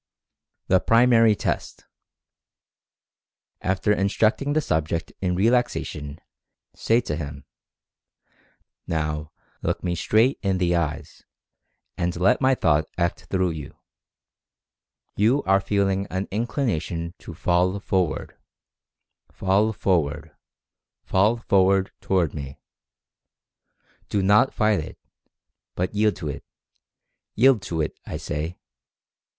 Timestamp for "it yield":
26.27-27.61